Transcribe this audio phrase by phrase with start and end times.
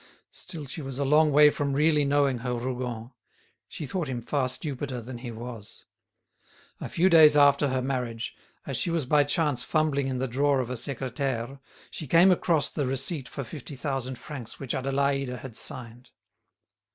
[0.31, 3.11] Still she was a long way from really knowing her Rougon;
[3.67, 5.85] she thought him far stupider than he was.
[6.79, 8.35] A few days after her marriage,
[8.65, 11.59] as she was by chance fumbling in the drawer of a secretaire,
[11.91, 16.09] she came across the receipt for fifty thousand francs which Adélaïde had signed.